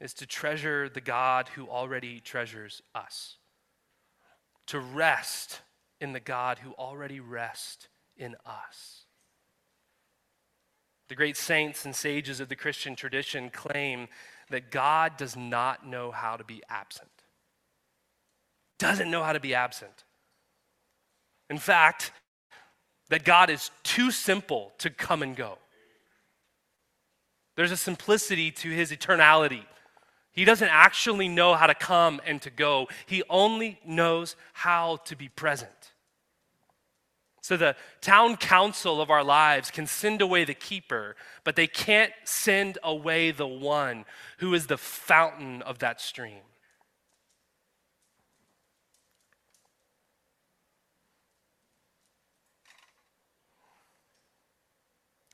is 0.00 0.14
to 0.14 0.26
treasure 0.26 0.88
the 0.88 1.00
God 1.00 1.48
who 1.48 1.68
already 1.68 2.20
treasures 2.20 2.80
us, 2.94 3.36
to 4.66 4.80
rest 4.80 5.60
in 6.00 6.12
the 6.12 6.20
God 6.20 6.60
who 6.60 6.72
already 6.72 7.20
rests 7.20 7.88
in 8.16 8.36
us. 8.46 9.04
The 11.08 11.14
great 11.14 11.36
saints 11.36 11.84
and 11.84 11.94
sages 11.94 12.40
of 12.40 12.48
the 12.48 12.56
Christian 12.56 12.96
tradition 12.96 13.50
claim 13.50 14.08
that 14.50 14.70
God 14.70 15.16
does 15.16 15.36
not 15.36 15.86
know 15.86 16.10
how 16.10 16.36
to 16.36 16.44
be 16.44 16.62
absent. 16.68 17.08
Doesn't 18.78 19.10
know 19.10 19.22
how 19.22 19.32
to 19.32 19.40
be 19.40 19.54
absent. 19.54 20.04
In 21.48 21.58
fact, 21.58 22.12
that 23.08 23.24
God 23.24 23.50
is 23.50 23.70
too 23.82 24.10
simple 24.10 24.72
to 24.78 24.90
come 24.90 25.22
and 25.22 25.34
go. 25.34 25.58
There's 27.56 27.72
a 27.72 27.76
simplicity 27.76 28.50
to 28.52 28.70
his 28.70 28.92
eternality. 28.92 29.64
He 30.32 30.44
doesn't 30.44 30.68
actually 30.68 31.28
know 31.28 31.54
how 31.54 31.66
to 31.66 31.74
come 31.74 32.20
and 32.24 32.40
to 32.42 32.50
go, 32.50 32.88
he 33.06 33.22
only 33.28 33.80
knows 33.84 34.36
how 34.52 34.98
to 35.06 35.16
be 35.16 35.28
present. 35.28 35.92
So 37.42 37.56
the 37.56 37.76
town 38.00 38.36
council 38.36 39.00
of 39.00 39.10
our 39.10 39.24
lives 39.24 39.70
can 39.70 39.86
send 39.86 40.20
away 40.20 40.44
the 40.44 40.54
keeper, 40.54 41.16
but 41.42 41.56
they 41.56 41.66
can't 41.66 42.12
send 42.24 42.78
away 42.82 43.30
the 43.30 43.46
one 43.46 44.04
who 44.38 44.52
is 44.54 44.66
the 44.66 44.76
fountain 44.76 45.62
of 45.62 45.78
that 45.78 46.00
stream. 46.00 46.42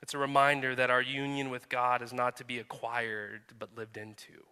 It's 0.07 0.15
a 0.15 0.19
reminder 0.19 0.77
that 0.77 0.89
our 0.89 1.03
union 1.03 1.51
with 1.51 1.69
God 1.69 2.01
is 2.01 2.13
not 2.13 2.37
to 2.37 2.45
be 2.45 2.61
acquired, 2.61 3.43
but 3.59 3.77
lived 3.77 3.97
into. 3.97 4.45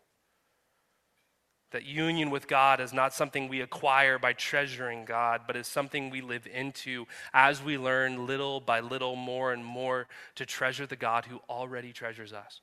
That 1.74 1.84
union 1.84 2.30
with 2.30 2.46
God 2.46 2.80
is 2.80 2.92
not 2.92 3.12
something 3.12 3.48
we 3.48 3.60
acquire 3.60 4.16
by 4.16 4.32
treasuring 4.32 5.04
God, 5.04 5.40
but 5.44 5.56
is 5.56 5.66
something 5.66 6.08
we 6.08 6.20
live 6.20 6.46
into 6.46 7.04
as 7.32 7.60
we 7.60 7.76
learn 7.76 8.28
little 8.28 8.60
by 8.60 8.78
little, 8.78 9.16
more 9.16 9.52
and 9.52 9.64
more 9.64 10.06
to 10.36 10.46
treasure 10.46 10.86
the 10.86 10.94
God 10.94 11.24
who 11.24 11.40
already 11.50 11.92
treasures 11.92 12.32
us. 12.32 12.60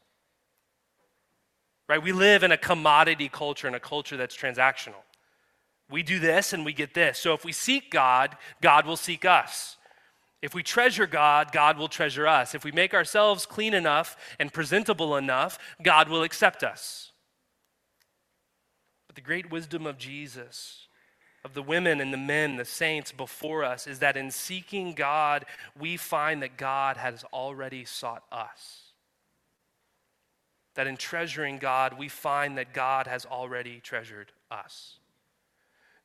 Right? 1.89 2.01
We 2.01 2.13
live 2.13 2.43
in 2.43 2.53
a 2.53 2.57
commodity 2.57 3.27
culture, 3.27 3.67
in 3.67 3.75
a 3.75 3.81
culture 3.81 4.15
that's 4.15 4.37
transactional. 4.37 5.03
We 5.89 6.03
do 6.03 6.17
this 6.17 6.53
and 6.53 6.63
we 6.63 6.71
get 6.71 6.93
this. 6.93 7.19
So 7.19 7.33
if 7.33 7.43
we 7.43 7.51
seek 7.51 7.91
God, 7.91 8.37
God 8.61 8.85
will 8.85 8.95
seek 8.95 9.25
us. 9.25 9.75
If 10.41 10.53
we 10.53 10.63
treasure 10.63 11.05
God, 11.05 11.51
God 11.51 11.77
will 11.77 11.89
treasure 11.89 12.27
us. 12.27 12.55
If 12.55 12.63
we 12.63 12.71
make 12.71 12.93
ourselves 12.93 13.45
clean 13.45 13.73
enough 13.73 14.15
and 14.39 14.53
presentable 14.53 15.17
enough, 15.17 15.59
God 15.83 16.07
will 16.07 16.23
accept 16.23 16.63
us. 16.63 17.10
But 19.11 19.15
the 19.17 19.27
great 19.27 19.51
wisdom 19.51 19.85
of 19.85 19.97
Jesus, 19.97 20.87
of 21.43 21.53
the 21.53 21.61
women 21.61 21.99
and 21.99 22.13
the 22.13 22.17
men, 22.17 22.55
the 22.55 22.63
saints 22.63 23.11
before 23.11 23.61
us, 23.61 23.85
is 23.85 23.99
that 23.99 24.15
in 24.15 24.31
seeking 24.31 24.93
God, 24.93 25.43
we 25.77 25.97
find 25.97 26.41
that 26.41 26.55
God 26.55 26.95
has 26.95 27.25
already 27.33 27.83
sought 27.83 28.23
us. 28.31 28.93
That 30.75 30.87
in 30.87 30.95
treasuring 30.95 31.57
God, 31.57 31.97
we 31.99 32.07
find 32.07 32.57
that 32.57 32.73
God 32.73 33.05
has 33.05 33.25
already 33.25 33.81
treasured 33.81 34.31
us. 34.49 34.95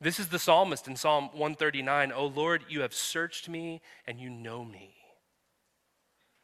This 0.00 0.18
is 0.18 0.26
the 0.26 0.40
psalmist 0.40 0.88
in 0.88 0.96
Psalm 0.96 1.26
139 1.26 2.10
Oh 2.10 2.26
Lord, 2.26 2.64
you 2.68 2.80
have 2.80 2.92
searched 2.92 3.48
me 3.48 3.82
and 4.08 4.18
you 4.18 4.30
know 4.30 4.64
me. 4.64 4.96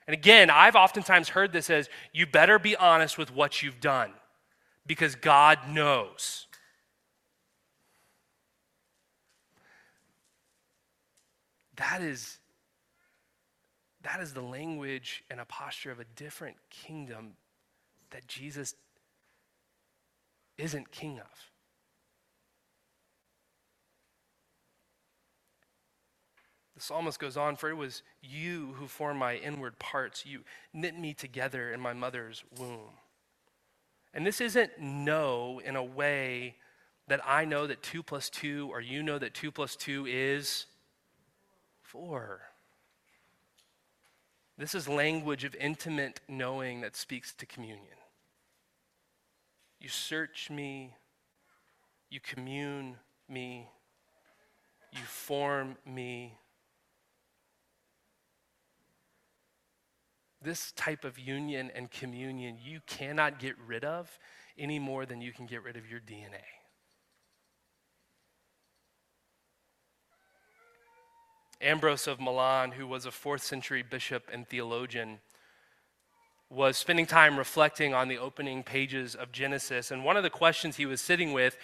And 0.06 0.14
again, 0.14 0.48
I've 0.48 0.76
oftentimes 0.76 1.30
heard 1.30 1.52
this 1.52 1.70
as 1.70 1.88
you 2.12 2.24
better 2.24 2.60
be 2.60 2.76
honest 2.76 3.18
with 3.18 3.34
what 3.34 3.64
you've 3.64 3.80
done 3.80 4.12
because 4.86 5.16
God 5.16 5.58
knows. 5.68 6.46
That 11.82 12.00
is 12.00 12.38
that 14.02 14.20
is 14.20 14.32
the 14.34 14.40
language 14.40 15.24
and 15.30 15.40
a 15.40 15.44
posture 15.44 15.90
of 15.90 15.98
a 15.98 16.04
different 16.16 16.56
kingdom 16.70 17.32
that 18.10 18.28
Jesus 18.28 18.74
isn't 20.58 20.92
king 20.92 21.18
of. 21.18 21.50
The 26.76 26.82
psalmist 26.82 27.18
goes 27.18 27.36
on, 27.36 27.56
For 27.56 27.70
it 27.70 27.76
was 27.76 28.02
you 28.20 28.74
who 28.78 28.86
formed 28.86 29.18
my 29.18 29.36
inward 29.36 29.78
parts. 29.80 30.24
You 30.24 30.40
knit 30.72 30.96
me 30.96 31.14
together 31.14 31.72
in 31.72 31.80
my 31.80 31.92
mother's 31.92 32.44
womb. 32.58 32.90
And 34.14 34.24
this 34.24 34.40
isn't 34.40 34.78
know 34.80 35.60
in 35.64 35.74
a 35.74 35.84
way 35.84 36.56
that 37.08 37.20
I 37.26 37.44
know 37.44 37.66
that 37.66 37.82
2 37.82 38.04
plus 38.04 38.30
2 38.30 38.68
or 38.70 38.80
you 38.80 39.02
know 39.02 39.18
that 39.18 39.34
2 39.34 39.50
plus 39.50 39.74
2 39.74 40.06
is 40.06 40.66
4. 41.92 42.40
This 44.56 44.74
is 44.74 44.88
language 44.88 45.44
of 45.44 45.54
intimate 45.56 46.20
knowing 46.26 46.80
that 46.80 46.96
speaks 46.96 47.34
to 47.34 47.44
communion. 47.44 47.98
You 49.78 49.90
search 49.90 50.48
me, 50.48 50.94
you 52.08 52.18
commune 52.18 52.96
me, 53.28 53.68
you 54.90 55.02
form 55.02 55.76
me. 55.84 56.38
This 60.40 60.72
type 60.72 61.04
of 61.04 61.18
union 61.18 61.70
and 61.74 61.90
communion 61.90 62.56
you 62.62 62.80
cannot 62.86 63.38
get 63.38 63.54
rid 63.66 63.84
of 63.84 64.18
any 64.58 64.78
more 64.78 65.04
than 65.04 65.20
you 65.20 65.32
can 65.32 65.44
get 65.44 65.62
rid 65.62 65.76
of 65.76 65.90
your 65.90 66.00
DNA. 66.00 66.40
Ambrose 71.62 72.06
of 72.06 72.20
Milan, 72.20 72.72
who 72.72 72.86
was 72.86 73.06
a 73.06 73.10
fourth 73.10 73.42
century 73.42 73.82
bishop 73.82 74.28
and 74.32 74.46
theologian, 74.48 75.20
was 76.50 76.76
spending 76.76 77.06
time 77.06 77.38
reflecting 77.38 77.94
on 77.94 78.08
the 78.08 78.18
opening 78.18 78.62
pages 78.62 79.14
of 79.14 79.32
Genesis. 79.32 79.90
And 79.90 80.04
one 80.04 80.16
of 80.16 80.22
the 80.22 80.30
questions 80.30 80.76
he 80.76 80.86
was 80.86 81.00
sitting 81.00 81.32
with 81.32 81.56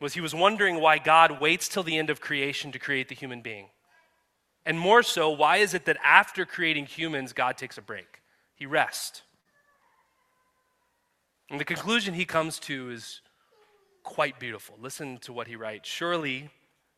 was 0.00 0.14
he 0.14 0.20
was 0.20 0.34
wondering 0.34 0.80
why 0.80 0.98
God 0.98 1.40
waits 1.40 1.68
till 1.68 1.82
the 1.82 1.96
end 1.96 2.10
of 2.10 2.20
creation 2.20 2.72
to 2.72 2.78
create 2.78 3.08
the 3.08 3.14
human 3.14 3.40
being. 3.40 3.68
And 4.66 4.78
more 4.78 5.02
so, 5.02 5.30
why 5.30 5.58
is 5.58 5.74
it 5.74 5.84
that 5.86 5.98
after 6.04 6.44
creating 6.44 6.86
humans, 6.86 7.32
God 7.32 7.56
takes 7.56 7.78
a 7.78 7.82
break? 7.82 8.20
He 8.54 8.66
rests. 8.66 9.22
And 11.50 11.60
the 11.60 11.64
conclusion 11.64 12.14
he 12.14 12.24
comes 12.24 12.58
to 12.60 12.90
is 12.90 13.20
quite 14.02 14.38
beautiful. 14.38 14.76
Listen 14.80 15.18
to 15.18 15.32
what 15.32 15.46
he 15.46 15.56
writes. 15.56 15.88
Surely, 15.88 16.50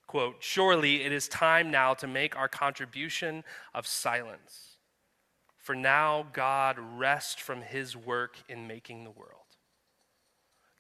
quote, 0.07 0.37
surely 0.41 1.03
it 1.03 1.13
is 1.13 1.29
time 1.29 1.71
now 1.71 1.95
to 1.95 2.07
make 2.07 2.37
our 2.37 2.49
contribution 2.49 3.45
of 3.75 3.87
silence 3.87 4.77
for 5.67 5.75
now, 5.75 6.29
God 6.33 6.79
rests 6.79 7.43
from 7.43 7.61
his 7.61 7.97
work 7.97 8.37
in 8.49 8.69
making 8.69 9.03
the 9.03 9.11
world. 9.11 9.57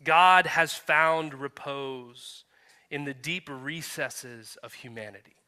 God 0.04 0.46
has 0.46 0.74
found 0.74 1.34
repose 1.34 2.44
in 2.88 3.04
the 3.04 3.12
deep 3.12 3.48
recesses 3.50 4.56
of 4.62 4.74
humanity, 4.74 5.38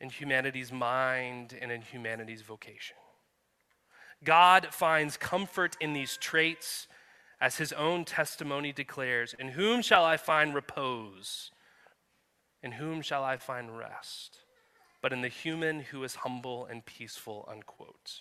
in 0.00 0.08
humanity's 0.08 0.70
mind 0.70 1.58
and 1.60 1.72
in 1.72 1.82
humanity's 1.82 2.42
vocation. 2.42 2.96
God 4.22 4.68
finds 4.70 5.16
comfort 5.16 5.76
in 5.80 5.94
these 5.94 6.16
traits 6.16 6.86
as 7.40 7.56
his 7.56 7.72
own 7.72 8.04
testimony 8.04 8.72
declares 8.72 9.34
In 9.36 9.48
whom 9.48 9.82
shall 9.82 10.04
I 10.04 10.16
find 10.16 10.54
repose? 10.54 11.50
In 12.62 12.72
whom 12.72 13.02
shall 13.02 13.24
I 13.24 13.36
find 13.36 13.76
rest? 13.76 14.38
but 15.02 15.12
in 15.12 15.20
the 15.20 15.28
human 15.28 15.80
who 15.80 16.02
is 16.04 16.14
humble 16.14 16.64
and 16.64 16.86
peaceful, 16.86 17.46
unquote. 17.50 18.20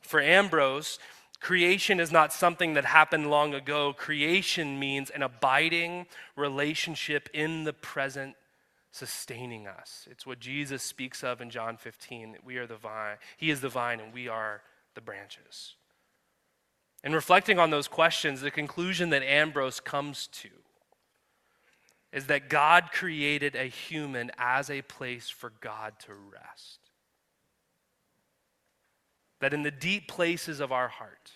For 0.00 0.20
Ambrose, 0.20 0.98
creation 1.40 2.00
is 2.00 2.12
not 2.12 2.32
something 2.32 2.74
that 2.74 2.84
happened 2.84 3.30
long 3.30 3.54
ago. 3.54 3.94
Creation 3.96 4.78
means 4.78 5.08
an 5.08 5.22
abiding 5.22 6.06
relationship 6.34 7.28
in 7.32 7.64
the 7.64 7.72
present 7.72 8.34
sustaining 8.90 9.68
us. 9.68 10.08
It's 10.10 10.26
what 10.26 10.40
Jesus 10.40 10.82
speaks 10.82 11.22
of 11.22 11.40
in 11.40 11.48
John 11.50 11.76
15 11.76 12.32
that 12.32 12.44
we 12.44 12.56
are 12.56 12.66
the 12.66 12.76
vine, 12.76 13.16
he 13.36 13.50
is 13.50 13.60
the 13.60 13.68
vine 13.68 14.00
and 14.00 14.12
we 14.12 14.26
are 14.26 14.62
the 14.94 15.00
branches. 15.00 15.74
And 17.04 17.14
reflecting 17.14 17.58
on 17.58 17.70
those 17.70 17.86
questions, 17.86 18.40
the 18.40 18.50
conclusion 18.50 19.10
that 19.10 19.22
Ambrose 19.22 19.78
comes 19.78 20.26
to 20.28 20.48
is 22.16 22.28
that 22.28 22.48
God 22.48 22.92
created 22.92 23.54
a 23.54 23.64
human 23.64 24.30
as 24.38 24.70
a 24.70 24.80
place 24.80 25.28
for 25.28 25.52
God 25.60 25.92
to 26.06 26.14
rest. 26.14 26.78
That 29.40 29.52
in 29.52 29.62
the 29.62 29.70
deep 29.70 30.08
places 30.08 30.58
of 30.58 30.72
our 30.72 30.88
heart, 30.88 31.32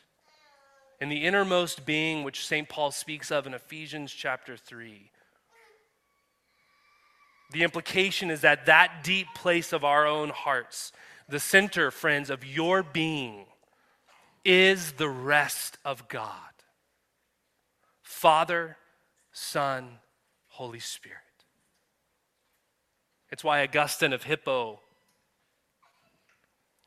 in 0.98 1.10
the 1.10 1.26
innermost 1.26 1.84
being, 1.84 2.24
which 2.24 2.46
St. 2.46 2.66
Paul 2.66 2.92
speaks 2.92 3.30
of 3.30 3.46
in 3.46 3.52
Ephesians 3.52 4.10
chapter 4.10 4.56
3, 4.56 5.10
the 7.52 7.62
implication 7.62 8.30
is 8.30 8.40
that 8.40 8.64
that 8.64 9.04
deep 9.04 9.26
place 9.34 9.74
of 9.74 9.84
our 9.84 10.06
own 10.06 10.30
hearts, 10.30 10.92
the 11.28 11.40
center, 11.40 11.90
friends, 11.90 12.30
of 12.30 12.42
your 12.42 12.82
being, 12.82 13.44
is 14.46 14.92
the 14.92 15.10
rest 15.10 15.76
of 15.84 16.08
God. 16.08 16.32
Father, 18.02 18.78
Son, 19.30 19.98
Holy 20.60 20.78
Spirit. 20.78 21.16
It's 23.30 23.42
why 23.42 23.62
Augustine 23.62 24.12
of 24.12 24.24
Hippo 24.24 24.78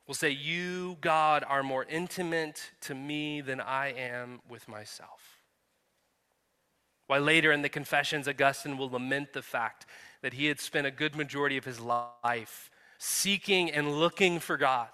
will 0.05 0.13
say, 0.13 0.29
You, 0.29 0.99
God, 1.01 1.43
are 1.47 1.63
more 1.63 1.83
intimate 1.86 2.69
to 2.81 2.93
me 2.93 3.41
than 3.41 3.59
I 3.59 3.88
am 3.93 4.41
with 4.47 4.67
myself. 4.67 5.41
Why 7.07 7.17
later 7.17 7.51
in 7.51 7.63
the 7.63 7.67
Confessions, 7.67 8.27
Augustine 8.27 8.77
will 8.77 8.91
lament 8.91 9.33
the 9.33 9.41
fact 9.41 9.88
that 10.21 10.33
he 10.33 10.45
had 10.45 10.59
spent 10.59 10.86
a 10.86 10.91
good 10.91 11.15
majority 11.15 11.57
of 11.57 11.65
his 11.65 11.79
life 11.79 12.69
seeking 12.99 13.71
and 13.71 13.99
looking 13.99 14.39
for 14.39 14.55
God 14.55 14.89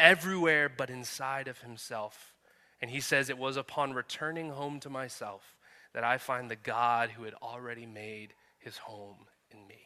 everywhere 0.00 0.70
but 0.74 0.88
inside 0.88 1.48
of 1.48 1.60
himself. 1.60 2.32
And 2.80 2.90
he 2.90 3.00
says, 3.00 3.28
It 3.28 3.36
was 3.36 3.58
upon 3.58 3.92
returning 3.92 4.52
home 4.52 4.80
to 4.80 4.88
myself 4.88 5.57
that 5.94 6.04
I 6.04 6.18
find 6.18 6.50
the 6.50 6.56
God 6.56 7.10
who 7.10 7.24
had 7.24 7.34
already 7.34 7.86
made 7.86 8.34
his 8.58 8.76
home 8.76 9.26
in 9.50 9.66
me. 9.66 9.80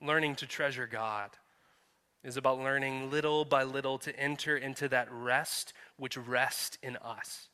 Learning 0.00 0.34
to 0.36 0.46
treasure 0.46 0.86
God 0.86 1.30
is 2.22 2.36
about 2.36 2.58
learning 2.58 3.10
little 3.10 3.44
by 3.44 3.62
little 3.62 3.98
to 3.98 4.18
enter 4.18 4.56
into 4.56 4.88
that 4.88 5.08
rest 5.10 5.72
which 5.96 6.16
rests 6.16 6.76
in 6.82 6.96
us. 6.96 7.48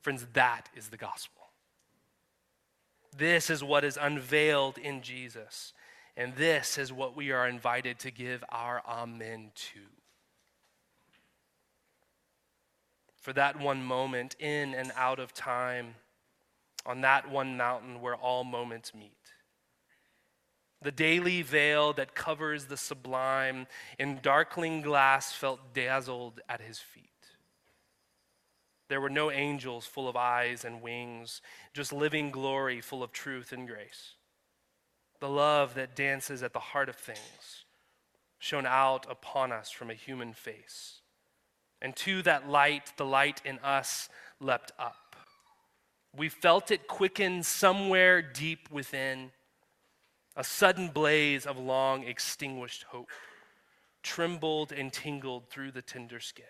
Friends, 0.00 0.26
that 0.34 0.68
is 0.76 0.88
the 0.88 0.96
gospel. 0.96 1.42
This 3.16 3.48
is 3.48 3.64
what 3.64 3.84
is 3.84 3.98
unveiled 4.00 4.76
in 4.76 5.02
Jesus. 5.02 5.72
And 6.16 6.34
this 6.34 6.78
is 6.78 6.92
what 6.92 7.14
we 7.14 7.30
are 7.30 7.46
invited 7.46 7.98
to 8.00 8.10
give 8.10 8.42
our 8.48 8.82
amen 8.88 9.50
to. 9.54 9.80
For 13.20 13.32
that 13.34 13.60
one 13.60 13.82
moment 13.82 14.34
in 14.38 14.72
and 14.72 14.92
out 14.96 15.18
of 15.18 15.34
time, 15.34 15.96
on 16.86 17.02
that 17.02 17.28
one 17.28 17.56
mountain 17.56 18.00
where 18.00 18.14
all 18.14 18.44
moments 18.44 18.94
meet. 18.94 19.12
The 20.80 20.92
daily 20.92 21.42
veil 21.42 21.92
that 21.94 22.14
covers 22.14 22.66
the 22.66 22.76
sublime 22.76 23.66
in 23.98 24.20
darkling 24.22 24.82
glass 24.82 25.32
felt 25.32 25.74
dazzled 25.74 26.40
at 26.48 26.60
his 26.60 26.78
feet. 26.78 27.02
There 28.88 29.00
were 29.00 29.10
no 29.10 29.32
angels 29.32 29.84
full 29.84 30.08
of 30.08 30.16
eyes 30.16 30.64
and 30.64 30.80
wings, 30.80 31.42
just 31.74 31.92
living 31.92 32.30
glory 32.30 32.80
full 32.80 33.02
of 33.02 33.10
truth 33.10 33.52
and 33.52 33.66
grace 33.66 34.12
the 35.20 35.28
love 35.28 35.74
that 35.74 35.96
dances 35.96 36.42
at 36.42 36.52
the 36.52 36.58
heart 36.58 36.88
of 36.88 36.96
things, 36.96 37.64
shone 38.38 38.66
out 38.66 39.06
upon 39.10 39.52
us 39.52 39.70
from 39.70 39.90
a 39.90 39.94
human 39.94 40.32
face. 40.32 41.00
And 41.80 41.94
to 41.96 42.22
that 42.22 42.48
light, 42.48 42.92
the 42.96 43.04
light 43.04 43.40
in 43.44 43.58
us 43.60 44.08
leapt 44.40 44.72
up. 44.78 45.16
We 46.16 46.28
felt 46.28 46.70
it 46.70 46.88
quicken 46.88 47.42
somewhere 47.42 48.22
deep 48.22 48.70
within, 48.70 49.32
a 50.34 50.44
sudden 50.44 50.88
blaze 50.88 51.46
of 51.46 51.58
long 51.58 52.04
extinguished 52.04 52.84
hope, 52.84 53.10
trembled 54.02 54.72
and 54.72 54.92
tingled 54.92 55.48
through 55.50 55.72
the 55.72 55.82
tender 55.82 56.20
skin. 56.20 56.44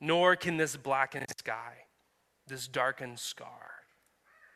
Nor 0.00 0.36
can 0.36 0.56
this 0.56 0.76
blackened 0.76 1.26
sky, 1.38 1.74
this 2.46 2.66
darkened 2.66 3.18
scar, 3.18 3.70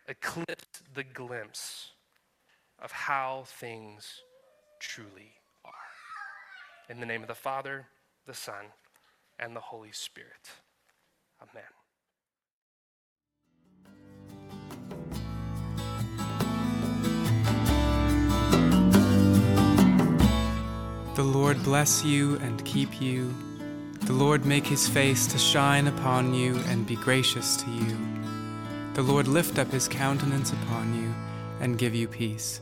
eclipse 0.08 0.82
the 0.92 1.04
glimpse 1.04 1.92
of 2.80 2.92
how 2.92 3.44
things 3.46 4.22
truly 4.78 5.32
are. 5.64 5.72
In 6.88 7.00
the 7.00 7.06
name 7.06 7.22
of 7.22 7.28
the 7.28 7.34
Father, 7.34 7.86
the 8.26 8.34
Son, 8.34 8.66
and 9.38 9.54
the 9.54 9.60
Holy 9.60 9.92
Spirit. 9.92 10.50
Amen. 11.42 11.64
The 21.16 21.22
Lord 21.24 21.62
bless 21.64 22.04
you 22.04 22.36
and 22.38 22.64
keep 22.64 23.00
you. 23.00 23.34
The 24.02 24.12
Lord 24.14 24.46
make 24.46 24.66
his 24.66 24.88
face 24.88 25.26
to 25.28 25.38
shine 25.38 25.86
upon 25.86 26.32
you 26.32 26.56
and 26.68 26.86
be 26.86 26.96
gracious 26.96 27.56
to 27.56 27.70
you. 27.70 27.96
The 28.94 29.02
Lord 29.02 29.28
lift 29.28 29.58
up 29.58 29.70
his 29.70 29.86
countenance 29.86 30.52
upon 30.52 30.94
you 30.94 31.14
and 31.60 31.78
give 31.78 31.94
you 31.94 32.08
peace. 32.08 32.60